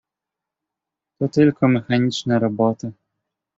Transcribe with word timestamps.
"„To 1.19 1.27
tylko 1.27 1.67
mechaniczna 1.67 2.39
robota." 2.39 2.91